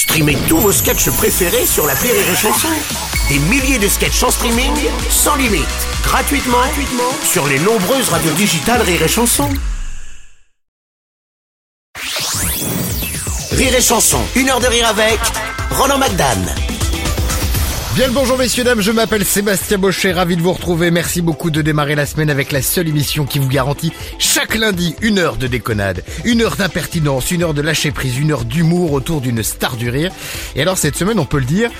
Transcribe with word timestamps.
Streamez 0.00 0.38
tous 0.48 0.56
vos 0.56 0.72
sketchs 0.72 1.10
préférés 1.10 1.66
sur 1.66 1.86
la 1.86 1.92
Rire 1.92 2.14
et 2.14 2.34
Chanson. 2.34 2.68
Des 3.28 3.38
milliers 3.38 3.78
de 3.78 3.86
sketchs 3.86 4.22
en 4.22 4.30
streaming, 4.30 4.72
sans 5.10 5.36
limite, 5.36 5.66
gratuitement, 6.02 6.56
sur 7.22 7.46
les 7.46 7.58
nombreuses 7.58 8.08
radios 8.08 8.32
digitales 8.32 8.80
Rire 8.80 9.02
et 9.02 9.08
Chanson. 9.08 9.50
Rire 13.52 13.74
et 13.74 13.82
Chanson, 13.82 14.22
une 14.36 14.48
heure 14.48 14.60
de 14.60 14.68
rire 14.68 14.88
avec 14.88 15.20
Roland 15.70 15.98
McDan. 15.98 16.69
Bien 17.96 18.06
le 18.06 18.12
bonjour 18.12 18.38
messieurs 18.38 18.62
dames, 18.62 18.80
je 18.80 18.92
m'appelle 18.92 19.24
Sébastien 19.24 19.76
Baucher, 19.76 20.12
ravi 20.12 20.36
de 20.36 20.42
vous 20.42 20.52
retrouver. 20.52 20.92
Merci 20.92 21.22
beaucoup 21.22 21.50
de 21.50 21.60
démarrer 21.60 21.96
la 21.96 22.06
semaine 22.06 22.30
avec 22.30 22.52
la 22.52 22.62
seule 22.62 22.86
émission 22.86 23.26
qui 23.26 23.40
vous 23.40 23.48
garantit 23.48 23.92
chaque 24.18 24.54
lundi 24.54 24.94
une 25.02 25.18
heure 25.18 25.36
de 25.36 25.48
déconnade, 25.48 26.04
une 26.24 26.40
heure 26.40 26.54
d'impertinence, 26.54 27.32
une 27.32 27.42
heure 27.42 27.52
de 27.52 27.62
lâcher 27.62 27.90
prise, 27.90 28.16
une 28.16 28.30
heure 28.30 28.44
d'humour 28.44 28.92
autour 28.92 29.20
d'une 29.20 29.42
star 29.42 29.76
du 29.76 29.90
rire. 29.90 30.12
Et 30.54 30.62
alors 30.62 30.78
cette 30.78 30.96
semaine, 30.96 31.18
on 31.18 31.24
peut 31.24 31.40
le 31.40 31.44
dire, 31.44 31.70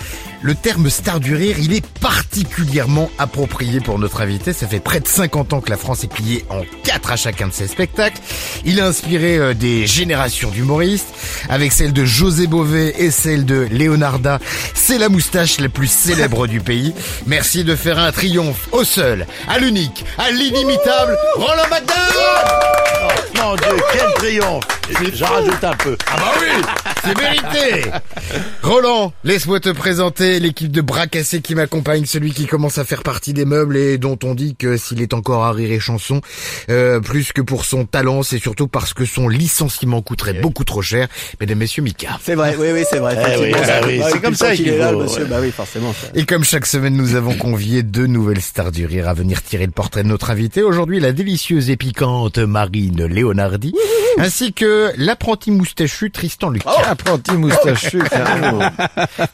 le 0.42 0.54
terme 0.54 0.88
star 0.88 1.20
du 1.20 1.34
rire, 1.34 1.56
il 1.58 1.74
est 1.74 1.86
particulièrement 2.00 3.10
approprié 3.18 3.80
pour 3.80 3.98
notre 3.98 4.22
invité. 4.22 4.52
Ça 4.52 4.66
fait 4.66 4.80
près 4.80 5.00
de 5.00 5.06
50 5.06 5.52
ans 5.52 5.60
que 5.60 5.70
la 5.70 5.76
France 5.76 6.02
est 6.02 6.12
pliée 6.12 6.44
en 6.48 6.62
quatre 6.82 7.12
à 7.12 7.16
chacun 7.16 7.48
de 7.48 7.52
ses 7.52 7.68
spectacles. 7.68 8.20
Il 8.64 8.80
a 8.80 8.86
inspiré 8.86 9.36
euh, 9.36 9.54
des 9.54 9.86
générations 9.86 10.50
d'humoristes, 10.50 11.08
avec 11.50 11.72
celle 11.72 11.92
de 11.92 12.04
José 12.04 12.46
Bové 12.46 12.94
et 12.98 13.10
celle 13.10 13.44
de 13.44 13.68
Leonarda. 13.70 14.40
C'est 14.74 14.98
la 14.98 15.10
moustache 15.10 15.60
la 15.60 15.68
plus 15.68 15.90
célèbre 16.00 16.46
du 16.46 16.60
pays. 16.60 16.94
Merci 17.26 17.62
de 17.62 17.76
faire 17.76 17.98
un 17.98 18.10
triomphe 18.10 18.68
au 18.72 18.84
seul, 18.84 19.26
à 19.48 19.58
l'unique, 19.58 20.04
à 20.16 20.30
l'inimitable 20.30 21.16
Roland 21.36 21.68
McDowell 21.70 23.42
Mon 23.42 23.54
Dieu, 23.56 23.84
quel 23.92 24.14
triomphe 24.14 24.79
J'en 25.14 25.26
rajoute 25.26 25.62
un 25.64 25.74
peu. 25.76 25.96
Ah 26.06 26.16
bah 26.16 26.32
oui, 26.40 26.62
c'est 27.04 27.16
mérité. 27.18 27.90
Roland, 28.62 29.12
laisse-moi 29.24 29.60
te 29.60 29.68
présenter 29.70 30.40
l'équipe 30.40 30.70
de 30.70 30.80
bras 30.80 31.06
cassés 31.06 31.40
qui 31.40 31.54
m'accompagne, 31.54 32.04
celui 32.06 32.32
qui 32.32 32.46
commence 32.46 32.78
à 32.78 32.84
faire 32.84 33.02
partie 33.02 33.32
des 33.32 33.44
meubles 33.44 33.76
et 33.76 33.98
dont 33.98 34.18
on 34.24 34.34
dit 34.34 34.56
que 34.56 34.76
s'il 34.76 35.00
est 35.02 35.14
encore 35.14 35.44
à 35.44 35.52
rire 35.52 35.70
et 35.72 35.80
chanson, 35.80 36.20
euh, 36.70 37.00
plus 37.00 37.32
que 37.32 37.40
pour 37.40 37.64
son 37.64 37.84
talent, 37.84 38.22
c'est 38.22 38.38
surtout 38.38 38.68
parce 38.68 38.94
que 38.94 39.04
son 39.04 39.28
licenciement 39.28 40.02
coûterait 40.02 40.34
beaucoup 40.34 40.64
trop 40.64 40.82
cher. 40.82 41.08
Mesdames, 41.40 41.58
messieurs, 41.58 41.82
Mika. 41.82 42.18
C'est 42.22 42.34
vrai, 42.34 42.56
oui, 42.58 42.68
oui, 42.72 42.84
c'est 42.88 42.98
vrai. 42.98 43.16
Eh 43.18 43.38
oui, 43.40 43.46
effectivement. 43.50 43.66
bah 43.80 43.86
oui, 43.86 44.00
c'est 44.12 44.20
comme 44.20 44.34
ça 44.34 44.54
qu'il 44.54 44.68
est 44.68 44.78
là, 44.78 44.92
monsieur. 44.92 45.22
ouais. 45.22 45.28
Bah 45.28 45.36
oui, 45.40 45.50
forcément. 45.50 45.92
ça. 45.92 46.08
Et 46.14 46.24
comme 46.26 46.44
chaque 46.44 46.66
semaine, 46.66 46.94
nous 46.96 47.14
avons 47.14 47.34
convié 47.34 47.82
deux 47.82 48.06
nouvelles 48.06 48.40
stars 48.42 48.72
du 48.72 48.86
rire 48.86 49.08
à 49.08 49.14
venir 49.14 49.42
tirer 49.42 49.66
le 49.66 49.72
portrait 49.72 50.02
de 50.02 50.08
notre 50.08 50.30
invité. 50.30 50.62
Aujourd'hui, 50.62 51.00
la 51.00 51.12
délicieuse 51.12 51.70
et 51.70 51.76
piquante 51.76 52.38
Marine 52.38 53.06
Leonardi, 53.06 53.74
ainsi 54.18 54.52
que 54.52 54.79
l'apprenti 54.96 55.50
moustachu 55.50 56.10
Tristan 56.10 56.50
Lucas. 56.50 56.70
Apprenti 56.88 57.32
moustachu, 57.32 58.02
carrément. 58.10 58.58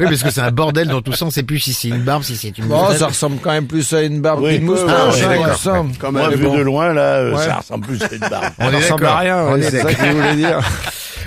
Oui, 0.00 0.06
parce 0.06 0.22
que 0.22 0.30
c'est 0.30 0.41
un 0.41 0.50
bordel 0.50 0.88
dans 0.88 1.00
tout 1.03 1.12
ça. 1.12 1.25
On 1.27 1.30
sait 1.30 1.42
plus 1.42 1.58
si 1.61 1.72
c'est 1.72 1.88
une 1.88 2.03
barbe, 2.03 2.22
si 2.22 2.36
c'est 2.36 2.56
une 2.58 2.66
moustache. 2.66 2.98
ça 2.98 3.06
ressemble 3.08 3.38
quand 3.42 3.50
même 3.53 3.66
plus 3.66 3.92
à 3.92 4.03
une 4.03 4.20
barbe 4.20 4.42
Oui, 4.42 4.58
qu'une 4.58 4.69
oui, 4.69 4.80
moustache, 4.80 5.14
oui, 5.14 5.20
hein, 5.25 5.28
d'accord. 5.28 5.47
il 5.47 5.50
me 5.50 5.56
semble. 5.56 5.92
Quand 5.98 6.12
Moi, 6.12 6.28
même. 6.28 6.38
vu 6.38 6.50
de 6.58 6.62
loin, 6.62 6.92
là, 6.92 7.00
euh, 7.03 7.34
Ouais. 7.36 7.44
ça 7.44 7.55
ressemble 7.56 7.86
plus 7.86 8.03
à 8.03 8.12
une 8.12 8.19
barbe. 8.20 8.44
On 8.58 8.70
Ça 8.70 8.77
ressemble 8.77 9.06
à 9.06 9.16
rien, 9.19 9.38
On 9.44 9.53
ouais, 9.55 9.61
est 9.61 9.70
c'est 9.70 9.83
ça 9.83 9.92
que 9.94 10.05
je 10.06 10.11
voulais 10.12 10.36
dire. 10.36 10.61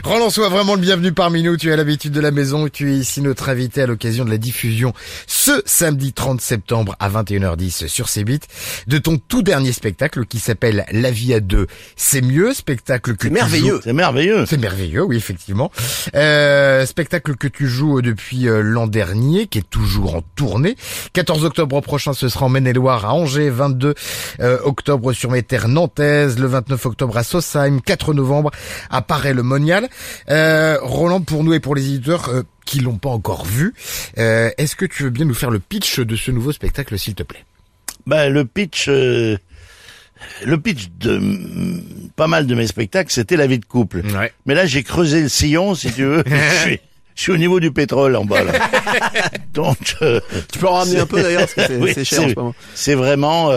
Roland, 0.03 0.29
sois 0.29 0.49
vraiment 0.49 0.75
le 0.75 0.81
bienvenu 0.81 1.11
parmi 1.11 1.43
nous. 1.43 1.57
Tu 1.57 1.71
as 1.71 1.75
l'habitude 1.75 2.13
de 2.13 2.21
la 2.21 2.31
maison. 2.31 2.67
Tu 2.69 2.91
es 2.93 2.95
ici 2.97 3.21
notre 3.21 3.49
invité 3.49 3.81
à 3.81 3.85
l'occasion 3.87 4.23
de 4.25 4.29
la 4.29 4.37
diffusion 4.37 4.93
ce 5.27 5.61
samedi 5.65 6.13
30 6.13 6.39
septembre 6.41 6.95
à 6.99 7.09
21h10 7.09 7.87
sur 7.87 8.05
C8 8.07 8.43
de 8.87 8.97
ton 8.97 9.17
tout 9.17 9.41
dernier 9.43 9.71
spectacle 9.73 10.25
qui 10.25 10.39
s'appelle 10.39 10.85
La 10.91 11.11
vie 11.11 11.33
à 11.33 11.39
deux. 11.41 11.67
C'est 11.95 12.21
mieux, 12.21 12.53
spectacle 12.53 13.15
que 13.17 13.27
C'est 13.27 13.33
merveilleux. 13.33 13.75
joues- 13.75 13.81
C'est 13.83 13.93
merveilleux. 13.93 14.45
C'est 14.47 14.57
merveilleux, 14.57 15.03
oui, 15.03 15.17
effectivement. 15.17 15.71
Euh, 16.15 16.85
spectacle 16.85 17.35
que 17.35 17.47
tu 17.47 17.67
joues 17.67 18.01
depuis 18.01 18.47
euh, 18.47 18.61
l'an 18.61 18.87
dernier, 18.87 19.47
qui 19.47 19.59
est 19.59 19.69
toujours 19.69 20.15
en 20.15 20.21
tournée. 20.35 20.75
14 21.13 21.43
octobre 21.43 21.81
prochain, 21.81 22.13
ce 22.13 22.29
sera 22.29 22.45
en 22.45 22.49
Maine-et-Loire 22.49 23.05
à 23.05 23.13
Angers. 23.13 23.49
22 23.49 23.93
euh, 24.39 24.59
octobre 24.63 25.11
sur 25.13 25.29
mes 25.31 25.43
terres 25.43 25.67
nantaises. 25.67 26.39
Le 26.39 26.47
29 26.47 26.85
octobre 26.85 27.17
à 27.17 27.23
Sosheim. 27.23 27.79
4 27.81 28.13
novembre 28.13 28.51
à 28.89 29.01
Paray-le-Monial. 29.01 29.88
Euh, 30.29 30.77
Roland, 30.81 31.21
pour 31.21 31.43
nous 31.43 31.53
et 31.53 31.59
pour 31.59 31.75
les 31.75 31.85
éditeurs 31.87 32.29
euh, 32.29 32.43
qui 32.65 32.79
l'ont 32.79 32.97
pas 32.97 33.09
encore 33.09 33.45
vu, 33.45 33.73
euh, 34.17 34.49
est-ce 34.57 34.75
que 34.75 34.85
tu 34.85 35.03
veux 35.03 35.09
bien 35.09 35.25
nous 35.25 35.33
faire 35.33 35.49
le 35.51 35.59
pitch 35.59 35.99
de 35.99 36.15
ce 36.15 36.31
nouveau 36.31 36.51
spectacle, 36.51 36.97
s'il 36.97 37.15
te 37.15 37.23
plaît? 37.23 37.43
Ben, 38.07 38.31
le 38.31 38.45
pitch, 38.45 38.85
euh, 38.89 39.37
le 40.45 40.59
pitch 40.59 40.89
de 40.99 41.17
mm, 41.17 42.09
pas 42.15 42.27
mal 42.27 42.47
de 42.47 42.55
mes 42.55 42.67
spectacles, 42.67 43.11
c'était 43.11 43.37
la 43.37 43.47
vie 43.47 43.59
de 43.59 43.65
couple. 43.65 44.01
Ouais. 44.15 44.31
Mais 44.45 44.55
là, 44.55 44.65
j'ai 44.65 44.83
creusé 44.83 45.21
le 45.21 45.29
sillon, 45.29 45.75
si 45.75 45.91
tu 45.91 46.03
veux. 46.05 46.23
je, 46.27 46.55
suis, 46.61 46.79
je 47.15 47.21
suis 47.21 47.31
au 47.31 47.37
niveau 47.37 47.59
du 47.59 47.71
pétrole 47.71 48.15
en 48.15 48.25
bas, 48.25 48.43
là. 48.43 48.53
Donc, 49.53 49.95
euh, 50.01 50.19
Tu 50.51 50.59
peux 50.59 50.67
en 50.67 50.73
ramener 50.73 50.99
un 50.99 51.05
peu 51.05 51.21
d'ailleurs, 51.21 51.41
parce 51.41 51.53
que 51.53 51.61
c'est 51.67 51.77
oui, 51.81 52.05
cher 52.05 52.23
en 52.23 52.29
ce 52.29 52.35
moment. 52.35 52.55
c'est 52.75 52.95
vraiment, 52.95 53.51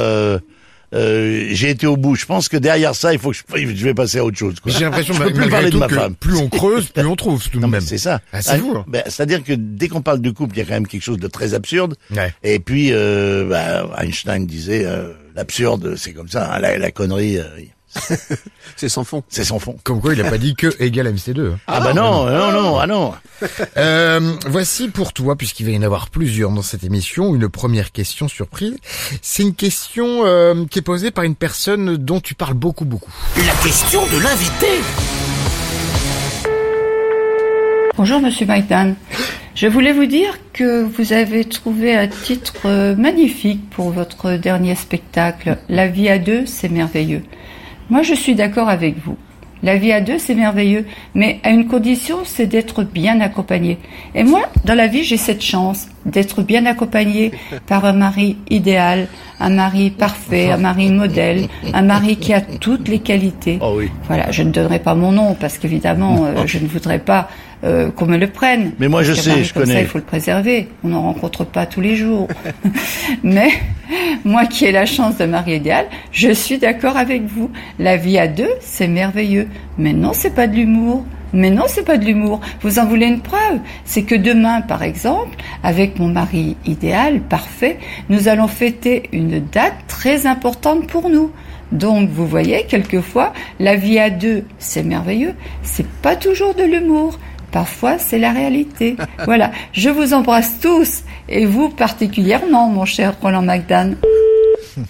euh, 0.95 1.47
j'ai 1.51 1.71
été 1.71 1.87
au 1.87 1.97
bout. 1.97 2.15
Je 2.15 2.27
pense 2.27 2.49
que 2.49 2.57
derrière 2.57 2.95
ça, 2.95 3.13
il 3.13 3.19
faut 3.19 3.31
que 3.31 3.37
je, 3.37 3.43
je 3.75 3.85
vais 3.85 3.95
passer 3.95 4.19
à 4.19 4.25
autre 4.25 4.37
chose. 4.39 4.61
quoi. 4.61 4.71
J'ai 4.73 4.85
l'impression 4.85 5.15
Je 5.15 5.23
peux 5.23 5.33
plus 5.33 5.49
parler 5.49 5.71
de 5.71 5.77
ma 5.77 5.89
que 5.89 5.95
femme. 5.95 6.15
plus 6.15 6.37
on 6.37 6.49
creuse, 6.49 6.89
plus 6.91 7.07
on 7.07 7.17
trouve 7.17 7.49
tout 7.49 7.61
de 7.61 7.67
même. 7.67 7.81
c'est 7.81 7.99
ça. 7.99 8.21
Ah, 8.33 8.43
c'est 8.43 8.59
vous, 8.59 8.75
hein. 8.77 8.85
ben, 8.89 9.03
C'est-à-dire 9.07 9.43
que 9.43 9.53
dès 9.53 9.89
qu'on 9.89 10.03
parle 10.03 10.21
de 10.21 10.31
couple, 10.31 10.57
il 10.57 10.59
y 10.59 10.63
a 10.63 10.65
quand 10.65 10.75
même 10.75 10.87
quelque 10.87 11.03
chose 11.03 11.19
de 11.19 11.29
très 11.29 11.55
absurde. 11.55 11.95
Ouais. 12.15 12.33
Et 12.43 12.59
puis, 12.59 12.89
euh, 12.93 13.47
bah, 13.49 13.91
Einstein 14.03 14.47
disait, 14.47 14.85
euh, 14.85 15.13
l'absurde, 15.35 15.95
c'est 15.97 16.13
comme 16.13 16.29
ça. 16.29 16.53
hein, 16.55 16.59
la, 16.59 16.79
la 16.79 16.91
connerie, 16.91 17.39
euh, 17.39 17.45
C'est 18.77 18.89
sans 18.89 19.05
fond. 19.05 19.23
c'est 19.29 19.45
son 19.45 19.59
fond. 19.59 19.77
Comme 19.85 20.01
quoi, 20.01 20.15
il 20.15 20.21
a 20.21 20.29
pas 20.29 20.39
dit 20.39 20.55
que 20.55 20.75
égal 20.83 21.07
MC2. 21.13 21.53
Ah, 21.67 21.81
bah 21.81 21.93
non, 21.93 22.27
non, 22.27 22.53
non, 22.53 22.79
ah 22.79 22.87
non. 22.87 23.15
Euh, 23.77 24.35
voici 24.47 24.89
pour 24.89 25.13
toi, 25.13 25.37
puisqu'il 25.37 25.67
va 25.67 25.73
y 25.73 25.79
en 25.79 25.83
avoir 25.83 26.11
plusieurs 26.11 26.51
dans 26.51 26.63
cette 26.63 26.85
émission, 26.85 27.35
une 27.35 27.49
première 27.49 27.91
question 27.91 28.29
surprise. 28.29 28.77
C'est 29.21 29.43
une 29.43 29.55
question 29.55 30.25
euh, 30.25 30.65
qui 30.71 30.79
est 30.79 30.83
posée 30.83 31.11
par 31.11 31.25
une 31.25 31.35
personne 31.35 31.97
dont 31.97 32.21
tu 32.21 32.35
parles 32.35 32.55
beaucoup, 32.55 32.85
beaucoup. 32.85 33.13
La 33.37 33.55
question 33.65 34.03
de 34.07 34.23
l'invité. 34.23 34.67
Bonjour 37.97 38.21
Monsieur 38.21 38.47
Maïdan. 38.47 38.95
Je 39.55 39.67
voulais 39.67 39.93
vous 39.93 40.07
dire 40.07 40.39
que 40.53 40.83
vous 40.83 41.13
avez 41.13 41.45
trouvé 41.45 41.95
un 41.95 42.09
titre 42.09 42.55
euh, 42.65 42.97
magnifique 42.97 43.69
pour 43.71 43.91
votre 43.91 44.33
dernier 44.33 44.75
spectacle. 44.75 45.59
La 45.69 45.89
vie 45.89 46.09
à 46.09 46.19
deux, 46.19 46.47
c'est 46.47 46.71
merveilleux. 46.71 47.23
Moi, 47.93 48.01
je 48.01 48.15
suis 48.15 48.35
d'accord 48.35 48.71
avec 48.71 48.97
vous. 49.05 49.19
La 49.63 49.77
vie 49.77 49.93
à 49.93 50.01
deux, 50.01 50.17
c'est 50.17 50.35
merveilleux, 50.35 50.87
mais 51.15 51.41
à 51.43 51.51
une 51.51 51.67
condition, 51.67 52.21
c'est 52.25 52.47
d'être 52.47 52.85
bien 52.85 53.21
accompagné. 53.21 53.77
Et 54.15 54.25
moi, 54.25 54.49
dans 54.65 54.75
la 54.75 54.87
vie, 54.87 55.05
j'ai 55.05 55.19
cette 55.19 55.43
chance 55.43 55.89
d'être 56.07 56.43
bien 56.43 56.67
accompagné 56.67 57.33
par 57.67 57.85
un 57.85 57.93
mari 57.93 58.37
idéal, 58.51 59.09
un 59.41 59.51
mari 59.51 59.91
parfait, 59.91 60.51
un 60.51 60.57
mari 60.57 60.91
modèle, 60.91 61.49
un 61.73 61.83
mari 61.83 62.17
qui 62.17 62.33
a 62.33 62.41
toutes 62.41 62.89
les 62.89 62.99
qualités. 62.99 63.59
Oh 63.61 63.75
oui. 63.77 63.91
Voilà, 64.07 64.31
je 64.31 64.43
ne 64.43 64.51
donnerai 64.51 64.79
pas 64.79 64.95
mon 64.95 65.13
nom 65.13 65.35
parce 65.35 65.59
qu'évidemment, 65.59 66.25
euh, 66.25 66.47
je 66.47 66.59
ne 66.59 66.67
voudrais 66.67 66.99
pas 66.99 67.29
euh, 67.65 67.91
qu'on 67.91 68.07
me 68.07 68.17
le 68.17 68.27
prenne. 68.27 68.73
Mais 68.81 68.89
moi, 68.89 69.03
je 69.03 69.13
sais, 69.13 69.45
je 69.45 69.55
connais. 69.55 69.75
Ça, 69.75 69.81
il 69.81 69.87
faut 69.87 69.99
le 69.99 70.05
préserver. 70.05 70.69
On 70.83 70.89
n'en 70.89 71.03
rencontre 71.03 71.45
pas 71.45 71.65
tous 71.65 71.81
les 71.81 71.95
jours. 71.95 72.27
Mais 73.23 73.51
moi 74.25 74.47
qui 74.47 74.65
ai 74.65 74.73
la 74.73 74.87
chance 74.87 75.17
de 75.19 75.27
mari 75.27 75.55
idéal, 75.55 75.87
je 76.11 76.33
suis 76.33 76.59
d'accord 76.59 76.97
avec 76.97 77.23
vous. 77.23 77.51
La 77.79 77.97
vie 77.97 78.19
à 78.19 78.27
deux, 78.27 78.51
c'est 78.61 78.89
merveilleux. 78.89 79.49
Mais 79.79 79.93
non, 79.93 80.13
c'est 80.13 80.35
pas 80.35 80.49
de 80.49 80.57
l'humour. 80.57 81.05
Mais 81.33 81.51
non, 81.51 81.65
c'est 81.67 81.85
pas 81.85 81.99
de 81.99 82.05
l'humour. 82.05 82.41
Vous 82.61 82.79
en 82.79 82.87
voulez 82.87 83.07
une 83.07 83.21
preuve 83.21 83.61
C'est 83.85 84.03
que 84.03 84.15
demain, 84.15 84.61
par 84.61 84.83
exemple, 84.83 85.37
avec 85.63 85.99
mon 85.99 86.09
mari 86.09 86.57
idéal, 86.67 87.21
parfait, 87.21 87.79
nous 88.09 88.29
allons 88.29 88.49
fêter 88.49 89.05
une 89.13 89.41
date 89.41 89.75
très 89.89 90.27
importante 90.27 90.87
pour 90.87 91.09
nous. 91.09 91.31
Donc, 91.73 92.11
vous 92.11 92.27
voyez, 92.27 92.67
quelquefois, 92.69 93.33
la 93.59 93.77
vie 93.77 93.99
à 93.99 94.11
deux, 94.11 94.45
c'est 94.59 94.83
merveilleux. 94.83 95.35
C'est 95.63 95.89
pas 95.89 96.17
toujours 96.17 96.55
de 96.55 96.65
l'humour. 96.65 97.19
Parfois, 97.51 97.99
c'est 97.99 98.19
la 98.19 98.33
réalité. 98.33 98.97
Voilà. 99.25 99.53
Je 99.73 99.89
vous 99.89 100.13
embrasse 100.15 100.59
tous, 100.61 101.03
et 101.29 101.47
vous 101.47 101.69
particulièrement, 101.71 102.69
mon 102.69 102.85
cher 102.85 103.15
Roland 103.21 103.43
McDan. 103.43 103.93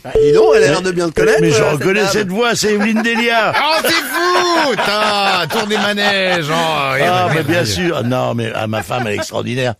Bah, 0.05 0.11
dis 0.21 0.33
donc, 0.33 0.55
elle 0.57 0.65
a 0.65 0.69
l'air 0.69 0.83
de 0.83 0.91
bien 0.91 1.07
le 1.07 1.13
connaître. 1.13 1.41
Mais 1.41 1.51
je 1.51 1.63
euh, 1.63 1.73
reconnais 1.73 2.07
cette 2.07 2.29
voix, 2.29 2.55
c'est 2.55 2.75
Evelyne 2.75 3.03
Delia. 3.03 3.53
Oh, 3.65 3.81
c'est 3.83 3.91
fou 3.91 4.71
Putain, 4.71 5.47
Tour 5.51 5.67
des 5.67 5.77
manèges 5.77 6.47
oh, 6.51 6.55
Ah, 6.55 7.29
mais 7.35 7.43
bien 7.43 7.65
sûr. 7.65 7.99
Ah, 7.99 8.03
Non, 8.03 8.35
mais 8.35 8.51
ah, 8.55 8.67
ma 8.67 8.83
femme, 8.83 9.05
elle 9.07 9.15
est 9.15 9.17
extraordinaire. 9.17 9.75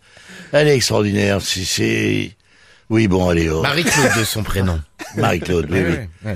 Elle 0.51 0.67
est 0.67 0.75
extraordinaire. 0.75 1.39
C'est, 1.41 1.63
c'est... 1.63 2.31
Oui, 2.89 3.07
bon, 3.07 3.29
allez, 3.29 3.49
oh. 3.49 3.61
Marie-Claude 3.61 4.17
de 4.19 4.23
son 4.23 4.43
prénom. 4.43 4.79
Marie-Claude, 5.15 5.67
oui, 5.71 5.81
oui. 6.25 6.31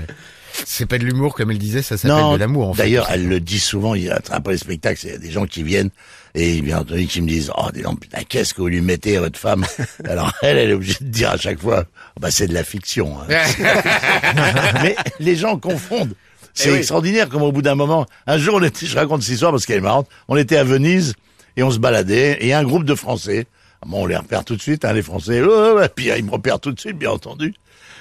C'est 0.70 0.84
pas 0.84 0.98
de 0.98 1.04
l'humour, 1.04 1.34
comme 1.34 1.50
elle 1.50 1.56
disait, 1.56 1.80
ça 1.80 1.96
s'appelle 1.96 2.10
de 2.34 2.36
l'amour, 2.36 2.68
en 2.68 2.74
fait. 2.74 2.82
d'ailleurs, 2.82 3.08
elle 3.10 3.26
le 3.26 3.40
dit 3.40 3.58
souvent, 3.58 3.94
il 3.94 4.02
y 4.04 4.10
a, 4.10 4.20
après 4.30 4.52
les 4.52 4.58
spectacles, 4.58 5.00
il 5.06 5.10
y 5.10 5.14
a 5.14 5.18
des 5.18 5.30
gens 5.30 5.46
qui 5.46 5.62
viennent 5.62 5.88
et 6.34 6.60
bien 6.60 6.80
entendu 6.80 7.06
qui 7.06 7.22
me 7.22 7.26
disent, 7.28 7.50
oh, 7.56 7.68
dis 7.72 7.80
donc, 7.80 8.00
putain, 8.00 8.20
qu'est-ce 8.28 8.52
que 8.52 8.60
vous 8.60 8.66
lui 8.68 8.82
mettez 8.82 9.16
à 9.16 9.20
votre 9.20 9.38
femme? 9.38 9.64
Alors 10.04 10.30
elle, 10.42 10.58
elle 10.58 10.68
est 10.70 10.74
obligée 10.74 10.98
de 11.00 11.08
dire 11.08 11.30
à 11.30 11.36
chaque 11.38 11.58
fois, 11.58 11.84
bah 12.20 12.30
c'est 12.30 12.46
de 12.48 12.52
la 12.54 12.64
fiction. 12.64 13.16
hein. 13.18 13.26
Mais 14.82 14.94
les 15.20 15.36
gens 15.36 15.56
confondent. 15.58 16.12
C'est 16.54 16.68
Eh 16.68 16.72
oui. 16.72 16.78
extraordinaire 16.78 17.28
comme 17.30 17.42
au 17.42 17.52
bout 17.52 17.62
d'un 17.62 17.74
moment, 17.74 18.04
un 18.26 18.36
jour, 18.36 18.56
on 18.56 18.62
était, 18.62 18.84
je 18.86 18.96
raconte 18.96 19.22
cette 19.22 19.32
histoire 19.34 19.52
parce 19.52 19.64
qu'elle 19.64 19.78
est 19.78 19.80
marrante, 19.80 20.08
on 20.28 20.36
était 20.36 20.56
à 20.58 20.64
Venise 20.64 21.14
et 21.56 21.62
on 21.62 21.70
se 21.70 21.78
baladait, 21.78 22.36
et 22.40 22.52
un 22.52 22.62
groupe 22.62 22.84
de 22.84 22.94
Français, 22.94 23.46
bon, 23.86 24.02
on 24.02 24.06
les 24.06 24.16
repère 24.16 24.44
tout 24.44 24.56
de 24.56 24.62
suite, 24.62 24.84
hein, 24.84 24.92
les 24.92 25.02
Français, 25.02 25.42
oh, 25.42 25.80
puis 25.94 26.10
ils 26.16 26.24
me 26.24 26.30
repèrent 26.30 26.60
tout 26.60 26.72
de 26.72 26.80
suite, 26.80 26.98
bien 26.98 27.10
entendu. 27.10 27.54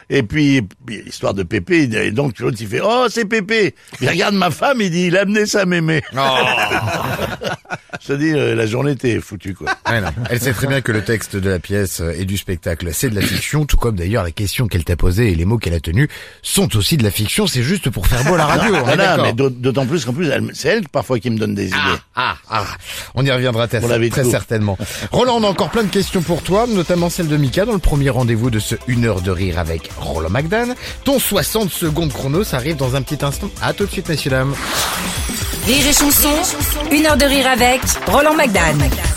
Et 0.09 0.23
puis, 0.23 0.61
puis, 0.85 1.01
l'histoire 1.03 1.33
de 1.33 1.43
Pépé, 1.43 1.83
et 1.83 2.11
donc 2.11 2.39
l'autre 2.39 2.57
il 2.59 2.67
fait, 2.67 2.79
oh 2.81 3.07
c'est 3.09 3.25
Pépé. 3.25 3.75
Il 3.99 4.07
regarde 4.09 4.35
ma 4.35 4.51
femme, 4.51 4.79
il 4.79 4.89
dit, 4.89 5.07
il 5.07 5.17
a 5.17 5.21
amené 5.21 5.45
sa 5.45 5.65
mémé. 5.65 6.01
Je 8.01 8.07
te 8.07 8.13
dis, 8.13 8.31
la 8.31 8.65
journée 8.65 8.91
était 8.91 9.19
foutue 9.19 9.53
quoi. 9.53 9.67
Non. 9.97 10.09
Elle 10.29 10.39
sait 10.39 10.53
très 10.53 10.67
bien 10.67 10.81
que 10.81 10.91
le 10.91 11.03
texte 11.03 11.35
de 11.35 11.49
la 11.49 11.59
pièce 11.59 12.01
euh, 12.01 12.13
et 12.17 12.25
du 12.25 12.37
spectacle, 12.37 12.89
c'est 12.93 13.09
de 13.09 13.15
la 13.15 13.21
fiction, 13.21 13.65
tout 13.65 13.77
comme 13.77 13.95
d'ailleurs 13.95 14.23
les 14.23 14.31
questions 14.31 14.67
qu'elle 14.67 14.83
t'a 14.83 14.95
posées 14.95 15.31
et 15.31 15.35
les 15.35 15.45
mots 15.45 15.57
qu'elle 15.57 15.73
a 15.73 15.79
tenus 15.79 16.07
sont 16.43 16.75
aussi 16.77 16.97
de 16.97 17.03
la 17.03 17.09
fiction. 17.11 17.47
C'est 17.47 17.63
juste 17.63 17.89
pour 17.89 18.05
faire 18.05 18.23
beau 18.25 18.35
à 18.35 18.37
la 18.37 18.45
radio. 18.45 18.75
on 18.75 18.83
Voilà, 18.83 19.17
mais 19.17 19.33
d'aut- 19.33 19.49
d'autant 19.49 19.85
plus 19.85 20.05
qu'en 20.05 20.13
plus, 20.13 20.29
elle- 20.29 20.51
c'est 20.53 20.67
elle 20.69 20.87
parfois 20.89 21.19
qui 21.19 21.29
me 21.31 21.37
donne 21.37 21.55
des 21.55 21.67
idées. 21.67 21.77
Ah, 22.15 22.35
ah, 22.49 22.65
on 23.15 23.25
y 23.25 23.31
reviendra 23.31 23.67
très, 23.67 23.79
la 23.79 24.09
très 24.09 24.23
certainement. 24.25 24.77
Roland, 25.11 25.37
on 25.37 25.43
a 25.43 25.47
encore 25.47 25.69
plein 25.71 25.83
de 25.83 25.89
questions 25.89 26.21
pour 26.21 26.43
toi, 26.43 26.65
notamment 26.67 27.09
celle 27.09 27.27
de 27.27 27.37
Mika 27.37 27.65
dans 27.65 27.73
le 27.73 27.79
premier 27.79 28.09
rendez-vous 28.09 28.49
de 28.49 28.59
ce 28.59 28.75
1 28.87 29.03
heure 29.05 29.21
de 29.21 29.31
rire 29.31 29.57
avec 29.57 29.89
Roland 29.97 30.29
McDan. 30.29 30.75
Ton 31.05 31.17
60 31.19 31.71
secondes 31.71 32.11
chrono, 32.13 32.43
ça 32.43 32.57
arrive 32.57 32.75
dans 32.75 32.95
un 32.95 33.01
petit 33.01 33.23
instant. 33.25 33.49
À 33.61 33.73
tout 33.73 33.85
de 33.85 33.91
suite, 33.91 34.09
messieurs, 34.09 34.31
dames. 34.31 34.53
Rire 35.67 35.85
et 35.85 35.91
chanson, 35.91 36.29
une 36.93 37.05
heure 37.05 37.17
de 37.17 37.25
rire 37.25 37.45
avec 37.45 37.81
Roland 38.07 38.35
McDan. 38.35 39.16